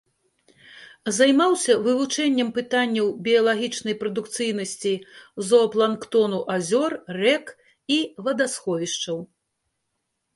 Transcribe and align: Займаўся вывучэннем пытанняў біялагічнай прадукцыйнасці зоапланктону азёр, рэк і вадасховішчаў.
Займаўся 1.15 1.73
вывучэннем 1.87 2.47
пытанняў 2.55 3.11
біялагічнай 3.27 3.95
прадукцыйнасці 4.01 4.93
зоапланктону 5.49 6.39
азёр, 6.55 6.91
рэк 7.21 7.45
і 7.97 7.99
вадасховішчаў. 8.29 9.17